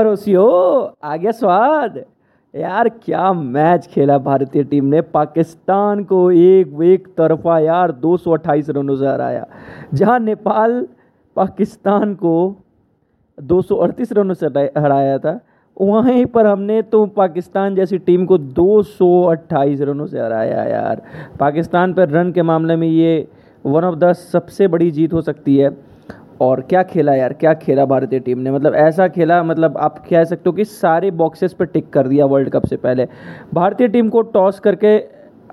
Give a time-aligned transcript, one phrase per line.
[0.00, 2.04] पड़ोसियों आ गया स्वाद।
[2.56, 5.00] यार, क्या मैच खेला भारतीय टीम ने?
[5.00, 9.46] पाकिस्तान को एक एक तरफा, यार 228 रनों से हराया।
[9.94, 10.88] जहाँ नेपाल
[11.36, 12.56] पाकिस्तान को
[13.42, 15.40] 238 रनों से हराया था,
[15.80, 21.02] वहीं पर हमने तो पाकिस्तान जैसी टीम को 228 रनों से हराया, यार।
[21.40, 23.28] पाकिस्तान पर रन के मामले में ये
[23.66, 25.89] वन ऑफ़ द सबसे बड़ी जीत हो सकती है।
[26.40, 28.50] और क्या खेला यार, क्या खेला भारतीय टीम ने?
[28.50, 32.26] मतलब ऐसा खेला मतलब आप कह सकते हो कि सारे बॉक्सेस पर टिक कर दिया
[32.26, 33.06] वर्ल्ड कप से पहले।
[33.54, 34.96] भारतीय टीम को टॉस करके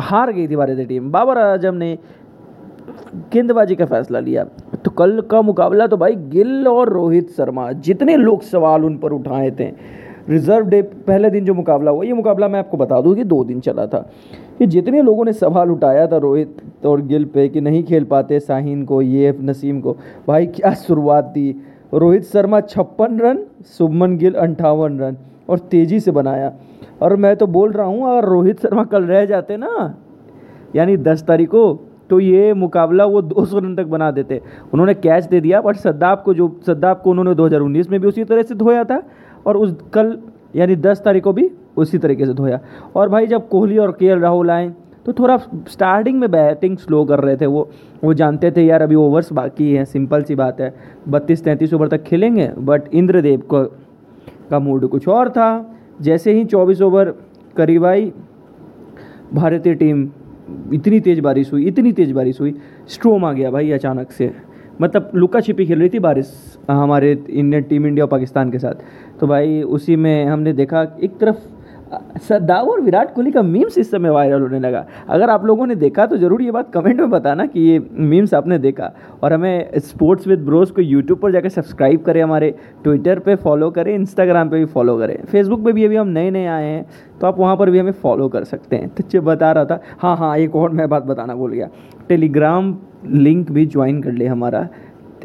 [0.00, 1.98] हार गई थी भारतीय टीम। बाबर आज़म ने
[3.32, 4.44] गेंदबाजी का फैसला लिया।
[4.84, 9.12] तो कल का मुकाबला तो भाई गिल और रोहित शर्मा, जितने लोग सवाल उन पर
[9.12, 9.72] उठाए थे।
[10.28, 13.44] रिज़र्व डे पहले दिन जो मुकाबला हुआ, ये मुकाबला मैं आपको बता दूँ कि दो
[13.44, 14.10] दिन चला था।
[14.58, 18.40] कि जितने लोगों ने सवाल उठाया था रोहित और गिल पे कि नहीं खेल पाते
[18.40, 19.96] साहिन को ये नसीम को।
[20.28, 21.62] भाई, क्या शुरुआत थी।
[21.94, 23.44] रोहित शर्मा, छप्पन रन,
[23.78, 25.16] शुभमन गिल, अंठावन रन,
[25.48, 26.52] और तेज़ी से बनाया।
[27.02, 29.94] और मैं तो बोल रहा हूँ, अगर रोहित शर्मा कल रह जाते ना,
[30.76, 34.42] यानी दस तारीख को तो ये मुकाबला वो 200 रन तक बना देते।
[34.72, 38.24] उन्होंने कैच दे दिया, बट सद्दाब को जो, सद्दाब को उन्होंने 2019 में भी उसी
[38.24, 39.02] तरह से धोया था,
[39.46, 40.18] और उस कल,
[40.56, 42.60] यानी दस तारीख को भी उसी तरीके से धोया।
[42.96, 44.72] और भाई, जब कोहली और के राहुल आए
[45.06, 45.36] तो थोड़ा
[45.68, 47.70] स्टार्टिंग में बैटिंग स्लो कर रहे थे वो।
[48.04, 50.74] वो जानते थे, यार, अभी ओवर्स बाकी हैं सिंपल सी बात है।
[51.08, 53.64] बत्तीस, तैंतीस ओवर तक खेलेंगे बट इंद्रदेव को,
[54.50, 57.14] का मूड कुछ और था। जैसे ही चौबीस ओवर
[57.56, 58.12] करीब आई,
[59.34, 60.08] भारतीय टीम
[60.72, 62.54] इतनी तेज़ बारिश हुई, इतनी तेज़ बारिश हुई
[62.88, 64.32] स्ट्रोम आ गया भाई अचानक से।
[64.80, 68.74] मतलब लुका छिपी खेल रही थी बारिश, हमारे इंडियन टीम इंडिया और पाकिस्तान के साथ।
[69.20, 71.55] तो भाई उसी में हमने देखा, एक तरफ़
[72.18, 75.74] सद्दाव और विराट कोहली का मीम्स इस समय वायरल होने लगा। अगर आप लोगों ने
[75.76, 78.90] देखा तो ज़रूर ये बात कमेंट में बताना कि ये मीम्स आपने देखा।
[79.22, 82.54] और हमें स्पोर्ट्स विद ब्रोस को यूट्यूब पर जाकर सब्सक्राइब करें हमारे
[82.84, 86.30] ट्विटर पे फॉलो करें इंस्टाग्राम पे भी फॉलो करें। फेसबुक पे भी अभी हम नए
[86.30, 86.84] नए आए हैं
[87.20, 90.16] तो आप वहाँ पर भी हमें फॉलो कर सकते हैं। तो बता रहा था। हाँ
[90.16, 91.68] हाँ एक और मैं बात बताना भूल गया।
[92.08, 92.76] टेलीग्राम
[93.06, 94.68] लिंक भी ज्वाइन कर ले हमारा।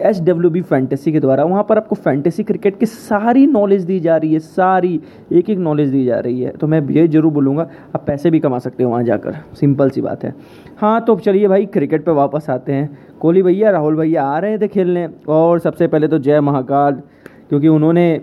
[0.00, 3.98] एस डब्ल्यू बी फैंटेसी के द्वारा वहाँ पर आपको फैंटेसी क्रिकेट की सारी नॉलेज दी
[4.00, 5.00] जा रही है, सारी
[5.32, 8.40] एक एक नॉलेज दी जा रही है। तो मैं ये ज़रूर बोलूँगा, आप पैसे भी
[8.40, 10.34] कमा सकते हो वहाँ जाकर। सिंपल सी बात है।
[10.78, 14.58] हाँ तो चलिए भाई क्रिकेट पर वापस आते हैं। कोहली भैया, राहुल भैया आ रहे
[14.58, 17.02] थे खेलने। और सबसे पहले तो जय महाकाल,
[17.48, 18.20] क्योंकि उन्होंने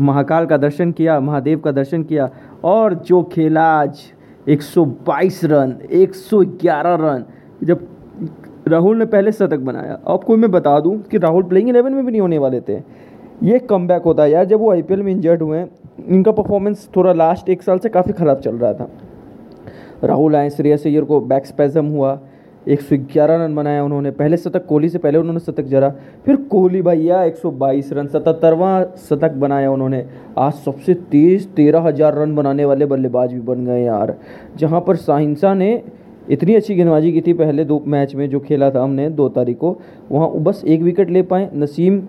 [0.00, 2.30] महाकाल का दर्शन किया, महादेव का दर्शन किया।
[2.64, 4.02] और जो खेला आज
[4.48, 7.24] 122 रन 111 रन,
[7.62, 7.86] जब
[8.66, 12.10] राहुल ने पहले शतक बनाया। आपको मैं बता दूँ कि राहुल प्लेइंग इलेवन में भी
[12.10, 12.80] नहीं होने वाले थे।
[13.42, 15.64] ये कम बैक होता है यार, जब वो आईपीएल में इंजर्ड हुए
[16.00, 18.88] इनका परफॉर्मेंस थोड़ा लास्ट एक साल से काफ़ी ख़राब चल रहा था।
[20.04, 22.18] राहुल आए, श्रेयस अय्यर को बैक स्पेजम हुआ,
[22.66, 25.88] एक सौ ग्यारह रन बनाया उन्होंने, पहले शतक कोहली से पहले उन्होंने शतक जरा,
[26.26, 30.04] फिर कोहली भैया एक सौ बाईस रन, सतहत्तरवां शतक बनाया उन्होंने।
[30.38, 34.14] आज सबसे तेज़ तेरह हज़ार रन बनाने वाले बल्लेबाज भी बन गए यार,
[34.56, 35.82] जहाँ पर साहिंसा ने
[36.30, 39.58] इतनी अच्छी गेंदबाजी की थी पहले दो मैच में जो खेला था हमने दो तारीख
[39.58, 39.78] को,
[40.10, 42.00] वहाँ बस एक विकेट ले पाए नसीम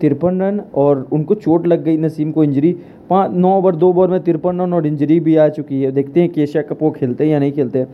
[0.00, 2.76] तिरपन रन और उनको चोट लग गई नसीम को इंजरी।
[3.10, 6.20] पाँच, नौ ओवर, दो ओवर में तिरपन रन और इंजरी भी आ चुकी है। देखते
[6.20, 7.84] हैं केशा कप वो खेलते हैं या नहीं खेलते।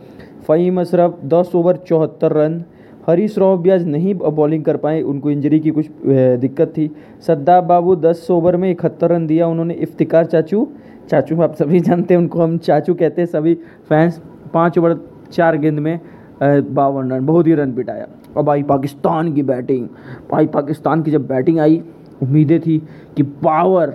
[0.47, 2.63] फ़हीम अशरफ, दस ओवर, चौहत्तर रन।
[3.07, 6.89] हरीश रॉफ भी आज नहीं बॉलिंग कर पाए, उनको इंजरी की कुछ दिक्कत थी।
[7.27, 10.67] सद्दाब बाबू, दस ओवर में इकहत्तर रन दिया उन्होंने। इफ्तिकार चाचू
[11.09, 13.53] चाचू आप सभी जानते हैं, उनको हम चाचू कहते हैं, सभी
[13.89, 14.21] फैंस
[14.53, 14.99] पाँच ओवर
[15.33, 15.99] चार गेंद में
[16.43, 18.07] बावन रन, बहुत ही रन पिटाया।
[18.37, 19.87] और भाई पाकिस्तान की बैटिंग।
[20.31, 21.81] भाई, पाकिस्तान की जब बैटिंग आई,
[22.23, 22.77] उम्मीदें थी
[23.17, 23.93] कि पावर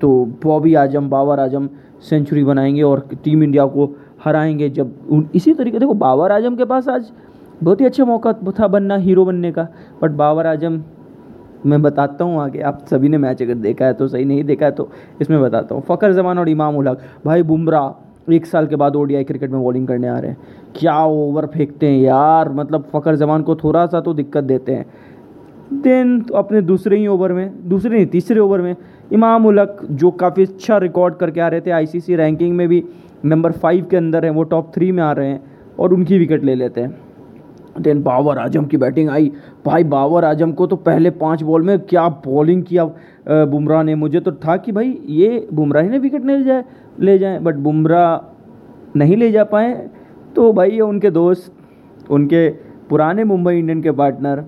[0.00, 1.68] तो बॉबी आज़म, बाबर आज़म
[2.02, 3.90] सेंचुरी बनाएँगे और टीम इंडिया को
[4.24, 7.10] हराएँगे। जब इसी तरीके, देखो, बाबर आज़म के पास आज
[7.62, 9.66] बहुत ही अच्छा मौका था बनना, हीरो बनने का।
[10.02, 10.82] बट बाबर आज़म,
[11.66, 14.66] मैं बताता हूँ आगे, आप सभी ने मैच अगर देखा है तो सही नहीं देखा
[14.66, 14.88] है तो
[15.20, 17.88] इसमें बताता हूँ। फ़खर जमान और इमाम उलग भाई, बुमराह
[18.32, 20.38] एक साल के बाद ओडीआई क्रिकेट में बॉलिंग करने आ रहे हैं।
[20.76, 22.48] क्या ओवर फेंकते हैं यार?
[22.48, 24.86] मतलब फ़खर जमान को थोड़ा सा तो दिक्कत देते हैं।
[25.72, 28.76] देन तो अपने दूसरे ही ओवर में, दूसरे नहीं, तीसरे ओवर में
[29.12, 32.84] इमाम उलक जो काफ़ी अच्छा रिकॉर्ड करके आ रहे थे आईसीसी रैंकिंग में भी
[33.24, 35.42] नंबर फाइव के अंदर हैं, वो टॉप थ्री में आ रहे हैं
[35.78, 37.03] और उनकी विकेट ले लेते हैं।
[37.76, 39.30] देन बाबर आज़म की बैटिंग आई।
[39.66, 42.84] भाई बाबर आज़म को तो पहले पाँच बॉल में क्या बॉलिंग किया
[43.26, 46.64] बुमराह ने। मुझे तो था कि भाई, ये बुमराह ही ने विकेट नहीं ले जाए
[47.00, 49.72] ले जाए बट बुमराह नहीं ले जा पाए।
[50.36, 51.52] तो भाई, ये उनके दोस्त,
[52.10, 52.48] उनके
[52.88, 54.44] पुराने मुंबई इंडियन के पार्टनर,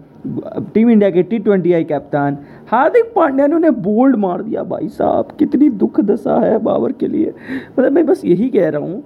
[0.75, 2.37] टीम इंडिया के T twenty I captain
[2.71, 7.09] Hardik Pandya ने उन्हें बोल्ड मार दिया। भाई साहब, कितनी दुख दशा है बाबर के
[7.09, 7.33] लिए।
[7.79, 9.03] मतलब मैं बस यही कह रहा हूँ,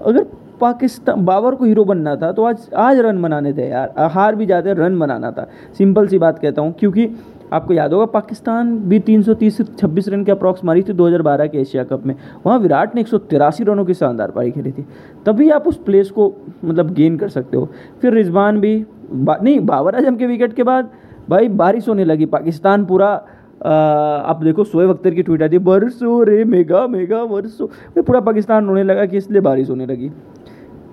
[0.00, 0.26] अगर
[0.62, 4.46] पाकिस्तान बाबर को हीरो बनना था तो आज आज रन बनाने थे यार। हार भी
[4.46, 5.48] जाते रन बनाना था।
[5.78, 7.08] सिंपल सी बात कहता हूँ क्योंकि
[7.52, 11.46] आपको याद होगा पाकिस्तान भी तीन सौ तीस छब्बीस रन के अप्रॉक्स मारी थी 2012
[11.46, 12.14] के एशिया कप में।
[12.46, 14.84] वहाँ विराट ने एक सौ तिरासी रनों की शानदार पारी खेली थी।
[15.26, 16.32] तभी आप उस प्लेस को
[16.64, 17.68] मतलब गेन कर सकते हो।
[18.02, 18.74] फिर रिजवान भी
[19.12, 20.90] बा, नहीं बाबर आज़म के विकेट के बाद
[21.30, 23.08] भाई बारिश होने लगी। पाकिस्तान पूरा
[23.62, 27.66] आप देखो सोए अख्तर की ट्वीट आती है बरसो रे मेगा मेगा बरसो।
[27.98, 30.10] पूरा पाकिस्तान रोने लगा कि इसलिए बारिश होने लगी।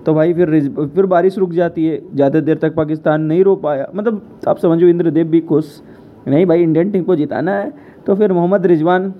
[0.06, 0.50] तो भाई फिर
[0.94, 4.86] फिर बारिश रुक जाती है। ज़्यादा देर तक पाकिस्तान नहीं रो पाया। मतलब आप समझो
[4.86, 5.80] इंद्रदेव भी खुश।
[6.28, 7.72] नहीं भाई, इंडियन टीम को जिताना है।
[8.06, 9.10] तो फिर मोहम्मद रिजवान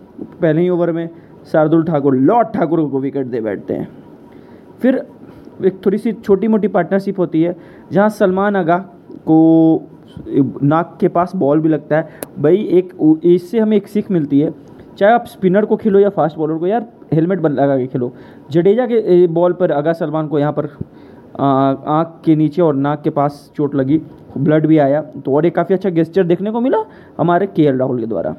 [0.41, 1.09] पहले ही ओवर में
[1.53, 3.89] शार्दुल ठाकुर, लॉर्ड ठाकुर को विकेट दे बैठते हैं।
[4.81, 5.05] फिर
[5.67, 7.57] एक थोड़ी सी छोटी मोटी पार्टनरशिप होती है,
[7.93, 8.79] जहाँ सलमान आगा
[9.27, 9.87] को
[10.63, 12.93] नाक के पास बॉल भी लगता है। भाई एक
[13.25, 14.53] इससे हमें एक सीख मिलती है।
[14.99, 18.13] चाहे आप स्पिनर को खेलो या फास्ट बॉलर को, यार हेलमेट बन लगा के खेलो।
[18.51, 20.69] जडेजा के बॉल पर अगा सलमान को यहाँ पर
[21.41, 24.01] आँख के नीचे और नाक के पास चोट लगी,
[24.39, 26.85] ब्लड भी आया। तो और एक काफ़ी अच्छा गेस्चर देखने को मिला
[27.19, 28.35] हमारे के राहुल के द्वारा।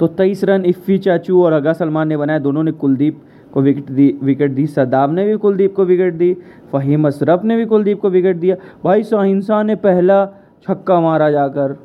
[0.00, 3.90] तो तेईस रन इफ़ी चाचू और अगा सलमान ने बनाया दोनों ने कुलदीप को विकेट
[3.90, 6.34] दी विकेट दी, सदाब ने भी कुलदीप को विकेट दी,
[6.72, 10.24] फ़हीम अशरफ ने भी कुलदीप को विकेट दिया। भाई सोहिंसा ने पहला
[10.62, 11.76] छक्का मारा जाकर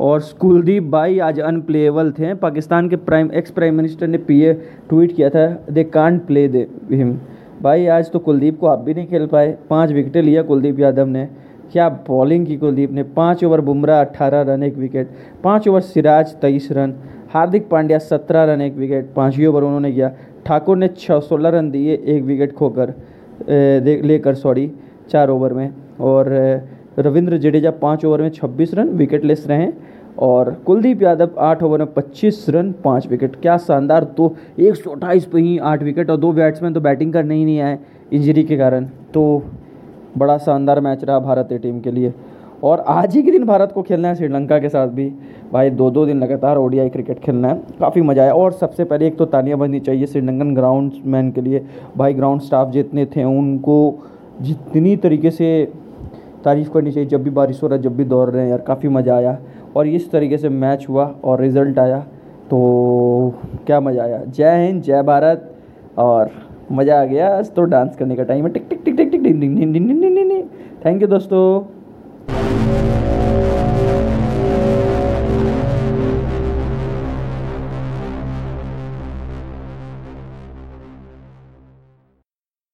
[0.00, 4.52] और कुलदीप भाई आज अनप्लेएबल थे। पाकिस्तान के प्राइम एक्स प्राइम मिनिस्टर ने पीए
[4.88, 7.18] ट्वीट किया था they can't play they him
[7.62, 11.06] भाई, आज तो कुलदीप को आप भी नहीं खेल पाए। पाँच विकेटें लिया कुलदीप यादव
[11.06, 11.28] ने।
[11.72, 13.02] क्या बॉलिंग की कुलदीप ने?
[13.02, 15.10] पाँच ओवर बुमराह अट्ठारह रन, एक विकेट
[15.44, 16.94] पाँच ओवर सिराज, तेईस रन।
[17.34, 20.12] हार्दिक पांड्या, सत्रह रन, एक विकेट पाँचवीं ओवर उन्होंने किया।
[20.46, 22.94] ठाकुर ने छः सोलह रन दिए, एक विकेट खोकर
[24.04, 24.70] लेकर सॉरी
[25.10, 25.70] चार ओवर में।
[26.00, 26.28] और
[26.98, 29.68] रविंद्र जडेजा पाँच ओवर में छब्बीस रन विकेट लेस रहे
[30.18, 34.90] और कुलदीप यादव आठ ओवर में पच्चीस रन, पाँच विकेट। क्या शानदार तो एक सौ
[34.90, 37.78] अट्ठाईस पे ही आठ विकेट और दो बैट्समैन तो बैटिंग करने ही नहीं आए
[38.12, 39.42] इंजरी के कारण। तो
[40.18, 42.12] बड़ा शानदार मैच रहा भारतीय टीम के लिए।
[42.64, 45.10] और आज ही के दिन भारत को खेलना है श्रीलंका के साथ भी।
[45.52, 49.06] भाई दो दो दिन लगातार ओडियाई क्रिकेट खेलना है। काफ़ी मज़ा आया। और सबसे पहले
[49.06, 51.64] एक तो तालियाँ बजनी चाहिए श्रीलंकन ग्राउंड मैन के लिए।
[51.96, 53.98] भाई ग्राउंड स्टाफ जितने थे, उनको
[54.40, 55.72] जितनी तरीके से
[56.44, 58.60] तारीफ़ करनी चाहिए जब भी बारिश हो रहा है जब भी दौड़ रहे हैं यार
[58.60, 59.38] काफ़ी मज़ा आया
[59.76, 62.00] और इस तरीके से मैच हुआ और रिज़ल्ट आया
[62.50, 62.58] तो
[63.66, 65.50] क्या मज़ा आया जय हिंद जय भारत
[65.98, 66.30] और
[66.72, 70.50] मज़ा आ गया आज तो डांस करने का टाइम है टिक टिक टिक टिक टिक
[70.84, 71.83] थैंक यू दोस्तों